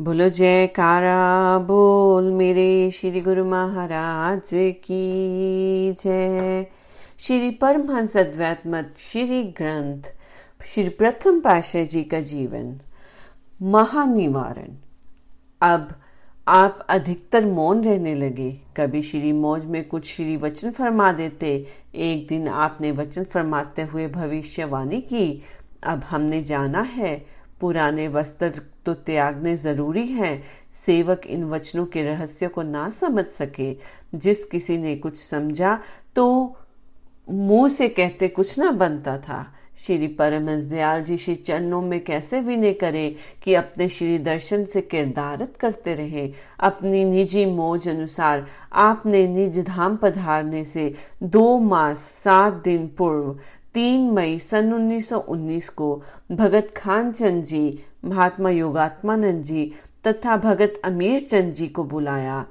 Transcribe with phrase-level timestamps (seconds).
[0.00, 6.66] बोलो जयकारा, बोल मेरे श्री गुरु महाराज की जय।
[7.18, 10.02] श्री परमहंस अद्वैत मत श्री ग्रंथ,
[10.66, 12.80] श्री प्रथम पाशाह जी का जीवन।
[13.62, 14.74] महानिवारण।
[15.62, 15.88] अब
[16.48, 22.26] आप अधिकतर मौन रहने लगे। कभी श्री मौज में कुछ श्री वचन फरमा देते। एक
[22.28, 25.42] दिन आपने वचन फरमाते हुए भविष्यवाणी की।
[25.84, 27.26] अब हमने जाना है
[27.60, 33.76] पुराने वस्त्र तो त्यागने ज़रूरी हैं। सेवक इन वचनों के रहस्य को ना समझ सके।
[34.14, 35.78] जिस किसी ने कुछ समझा
[36.16, 36.56] तो
[37.30, 42.40] मुँह से कहते कुछ ना बनता था। श्री परमहंस दयाल जी श्री चरणों में कैसे
[42.40, 46.32] विनय करे कि अपने श्री दर्शन से किरदारत करते रहे?
[46.60, 53.38] अपनी निजी मोज अनुसार आपने निज धाम पधारने से दो मास सात दिन पूर्व,
[53.74, 56.02] तीन मई सन 1919 को
[56.32, 59.72] भगत खान चंद जी महात्मा योगात्मानंद जी
[60.06, 62.44] तथा भगत अमीर चंद जी को बुलाया।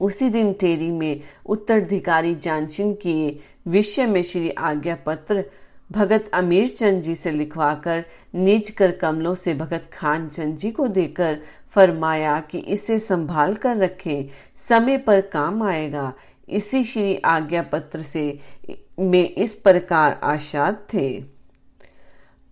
[0.00, 3.38] उसी दिन टेरी में उत्तराधिकारी जानशिन किए
[3.68, 5.44] विषय में श्री आज्ञा पत्र
[5.92, 10.86] भगत अमीर चंद जी से लिखवाकर निज कर कमलों से भगत खान चंद जी को
[10.88, 11.38] देकर
[11.68, 16.12] फरमाया कि इसे संभाल कर रखें, समय पर काम आएगा।
[16.48, 18.38] इसी श्री आज्ञा पत्र से
[19.00, 21.39] में इस प्रकार आशाद थे।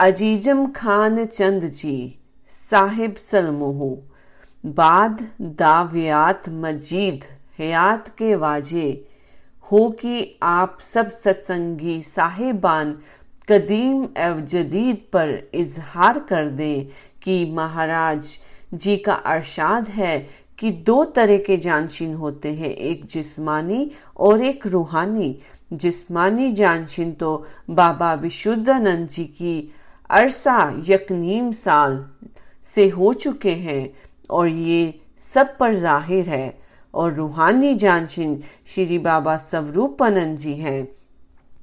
[0.00, 2.18] अजीजम खान चंद जी,
[2.48, 3.80] साहिब सलमोह।
[4.64, 5.26] बाद
[5.58, 7.24] दावियात मजीद,
[7.58, 8.90] हयात के वाजे।
[9.72, 12.92] हो कि आप सब सत्संगी साहिबान
[13.48, 16.86] कदीम एव जदीद पर इजहार कर दें
[17.22, 18.38] कि महाराज
[18.74, 20.18] जी का अरशाद है
[20.58, 25.38] कि दो तरह के जानशीन होते हैं, एक जिस्मानी और एक रूहानी।
[25.72, 29.72] जिस्मानी जानशीन तो बाबा विशुद्धानंद जी की
[30.10, 30.58] अरसा
[30.88, 32.04] यकनीम साल
[32.66, 33.90] से हो चुके हैं
[34.30, 36.58] और ये सब पर ज़ाहिर है।
[36.94, 40.88] और रूहानी जानशीन श्री बाबा स्वरूपानंद जी हैं।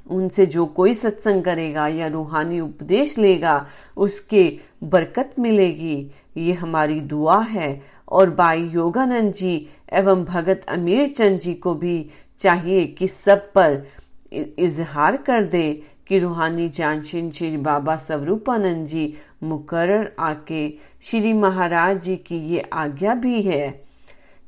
[0.08, 3.66] उनसे जो कोई सत्संग करेगा या रूहानी उपदेश लेगा,
[3.98, 4.44] उसके
[4.84, 5.98] बरकत मिलेगी।
[6.38, 9.56] ये हमारी दुआ है। और बाई योगानंद जी
[9.94, 11.98] एवं भगत अमीर चंद जी को भी
[12.40, 13.84] चाहिए कि सब पर
[14.32, 15.68] इजहार कर दे
[16.08, 20.68] कि रूहानी जानशीन श्री बाबा स्वरूपानंद जी। मुकर्र आके
[21.02, 23.68] श्री महाराज जी की ये आज्ञा भी है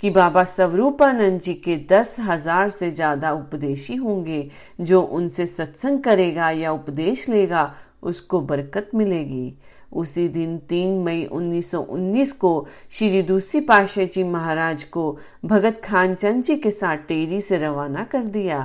[0.03, 4.49] कि बाबा स्वरूपानंद जी के दस हज़ार से ज़्यादा उपदेशी होंगे,
[4.81, 9.53] जो उनसे सत्संग करेगा या उपदेश लेगा, उसको बरकत मिलेगी।
[9.91, 16.43] उसी दिन तीन मई 1919 को श्री दूसरी पाशा जी महाराज को भगत खान चंद
[16.43, 18.59] जी के साथ टेरी से रवाना कर दिया।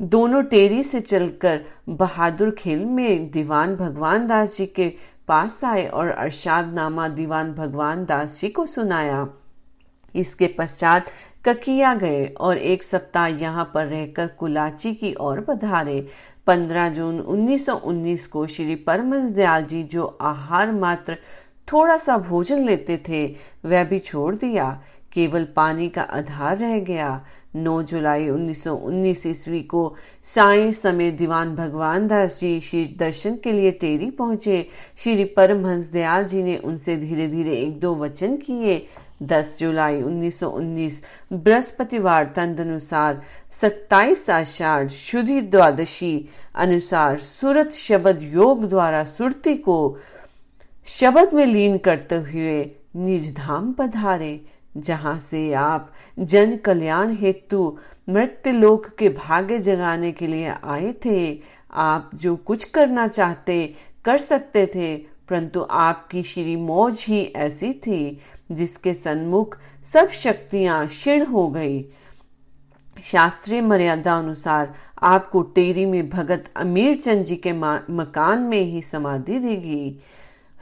[0.00, 4.88] दोनों टेरी से चलकर बहादुर खेल में दीवान भगवान दास जी के
[5.28, 9.26] पास आए और अरशाद नामा दीवान भगवान दास जी को सुनाया।
[10.14, 11.10] इसके पश्चात
[11.44, 16.06] ककिया गए और एक सप्ताह यहाँ पर रहकर कुलाची की ओर पधारे।
[16.46, 21.16] 15 जून 1919 को श्री परमंश दयाल जी जो आहार मात्र
[21.72, 23.26] थोड़ा सा भोजन लेते थे,
[23.64, 24.82] वह भी छोड़ दिया।
[25.16, 27.24] केवल पानी का आधार रह गया।
[27.56, 29.94] 9 जुलाई 1919 ईस्वी को
[30.24, 36.24] साय समय दीवान भगवान दास जी श्री दर्शन के लिए टेरी पहुँचे। श्री परमहंस दयाल
[36.24, 38.86] जी ने उनसे धीरे धीरे एक दो वचन किए।
[39.22, 41.02] 10 जुलाई 1919
[41.32, 43.22] बृहस्पतिवार तदनुसार
[43.52, 49.78] 27 आषाढ़ शुद्धि द्वादशी, अनुसार सूरत शब्द योग द्वारा सुरती को
[50.86, 52.58] शब्द में लीन करते हुए
[52.96, 54.34] निज धाम पधारे।
[54.76, 57.78] जहाँ से आप जन कल्याण हेतु
[58.08, 61.40] मृत्यु लोक के भाग्य जगाने के लिए आए थे,
[61.70, 63.74] आप जो कुछ करना चाहते,
[64.04, 64.96] कर सकते थे,
[65.28, 68.18] परंतु आपकी श्री मौज ही ऐसी थी,
[68.52, 71.84] जिसके सन्मुख सब शक्तियाँ क्षीण हो गई।
[73.02, 79.38] शास्त्रीय मर्यादा अनुसार आपको टेरी में भगत अमीर चंद जी के मकान में ही समाधि
[79.38, 79.98] देगी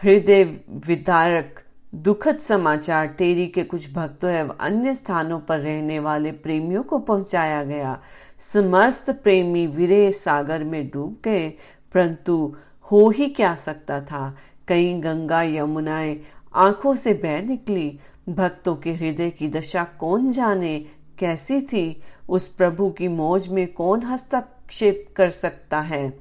[0.03, 0.45] हृदय
[0.87, 1.64] विदारक
[1.95, 7.65] दुखद समाचार टेरी के कुछ भक्तों एवं अन्य स्थानों पर रहने वाले प्रेमियों को पहुँचाया
[7.65, 8.01] गया।
[8.39, 11.49] समस्त प्रेमी विरे सागर में डूब गए,
[11.95, 12.57] परंतु
[12.93, 14.37] हो ही क्या सकता था?
[14.69, 16.21] कई गंगा यमुनाएँ
[16.55, 20.87] आँखों से बह निकली। भक्तों के हृदय की दशा कौन जाने?
[21.19, 22.03] कैसी थी?
[22.29, 26.19] उस प्रभु की मौज में कौन हस्तक्षेप कर सकता है?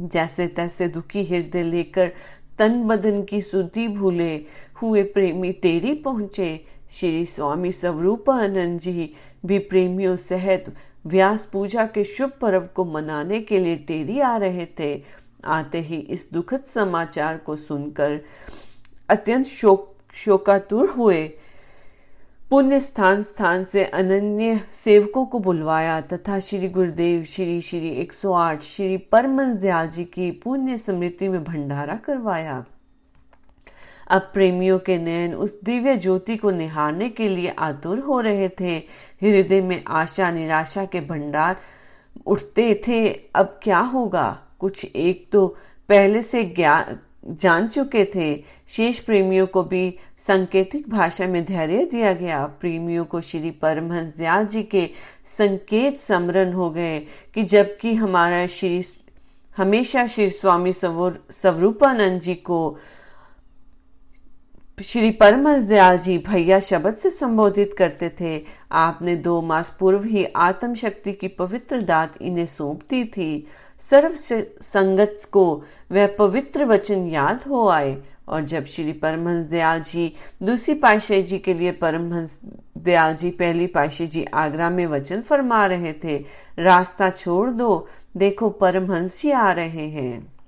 [0.00, 2.12] जैसे तैसे दुखी हृदय लेकर
[2.58, 4.46] तन बदन की सुधि भूले
[4.82, 9.14] हुए प्रेमी तेरी पहुँचे। श्री स्वामी स्वरूपानंद जी
[9.46, 10.74] भी प्रेमियों सहित
[11.06, 15.04] व्यास पूजा के शुभ पर्व को मनाने के लिए टेरी आ रहे थे।
[15.44, 18.20] आते ही इस दुखद समाचार को सुनकर
[19.08, 21.32] अत्यंत शोक, शोकातुर हुए।
[22.50, 28.96] पुण्य स्थान स्थान से अनन्य सेवकों को बुलवाया तथा श्री गुरुदेव, श्री श्री 108 श्री
[28.96, 32.64] परमंश दयाल जी की पुण्य स्मृति में भंडारा करवाया।
[34.10, 38.76] अब प्रेमियों के नयन उस दिव्य ज्योति को निहारने के लिए आतुर हो रहे थे।
[39.22, 41.56] हृदय में आशा निराशा के भंडार
[42.26, 44.38] उठते थे। अब क्या होगा?
[44.58, 45.46] कुछ एक तो
[45.88, 46.44] पहले से
[47.24, 48.34] जान चुके थे।
[48.68, 54.46] शेष प्रेमियों को भी संकेतिक भाषा में धैर्य दिया गया। प्रेमियों को श्री परमहंस दयाल
[54.46, 54.88] जी के
[55.26, 56.98] संकेत समरण हो गए
[57.34, 58.82] कि जबकि हमारा श्री,
[59.56, 62.76] हमेशा श्री स्वामी स्वरूपानंद जी को
[64.84, 68.40] श्री परमहंस दयाल जी भैया शब्द से संबोधित करते थे।
[68.72, 73.46] आपने दो मास पूर्व ही आत्म शक्ति की पवित्र दात इन्हें सौंप दी थी।
[73.80, 75.44] सर्व संगत को
[75.92, 77.96] वह पवित्र वचन याद हो आए
[78.28, 80.12] और जब श्री परमहंस दयाल जी,
[80.42, 82.40] दूसरी पाशाही जी के लिए परमहंस
[82.78, 86.16] दयाल जी पहली पाशाही जी आगरा में वचन फरमा रहे थे,
[86.58, 87.86] रास्ता छोड़ दो,
[88.16, 90.39] देखो परमहंस जी आ रहे हैं।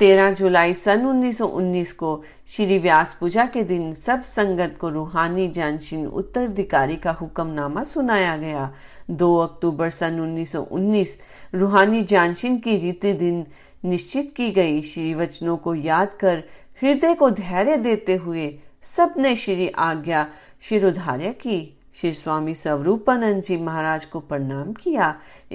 [0.00, 6.06] 13 जुलाई सन 1919 को श्री व्यास पूजा के दिन सब संगत को रूहानी जानशीन
[6.06, 8.70] उत्तराधिकारी का हुक्मनामा सुनाया गया।
[9.10, 11.18] 2 अक्टूबर सन 1919
[11.54, 13.46] रूहानी जानशीन की रीति दिन
[13.84, 16.42] निश्चित की गई। श्री वचनों को याद कर,
[16.82, 20.26] हृदय को धैर्य देते हुए सबने श्री आज्ञा
[20.60, 25.14] शिरोधार्य की। श्री स्वामी स्वरूपानंद जी महाराज को प्रणाम किया।